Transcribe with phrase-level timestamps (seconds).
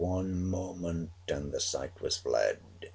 [0.01, 2.59] One moment and the sight was fled!